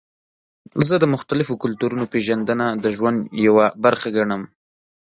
زه 0.87 0.95
د 0.99 1.05
مختلفو 1.13 1.53
کلتورونو 1.63 2.05
پیژندنه 2.13 2.67
د 2.83 2.85
ژوند 2.95 3.19
یوه 3.47 3.65
برخه 3.83 4.07
ګڼم. 4.15 4.41